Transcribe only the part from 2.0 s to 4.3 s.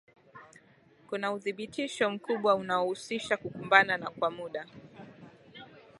mkubwa unaohusisha kukumbana